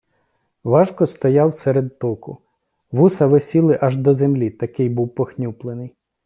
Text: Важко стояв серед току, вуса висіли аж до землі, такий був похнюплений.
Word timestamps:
Важко 0.63 1.07
стояв 1.07 1.55
серед 1.55 1.99
току, 1.99 2.37
вуса 2.91 3.27
висіли 3.27 3.77
аж 3.81 3.95
до 3.97 4.13
землі, 4.13 4.49
такий 4.49 4.89
був 4.89 5.15
похнюплений. 5.15 5.95